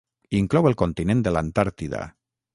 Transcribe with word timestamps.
Inclou 0.37 0.69
el 0.69 0.77
continent 0.83 1.23
de 1.29 1.35
l'Antàrtida. 1.37 2.03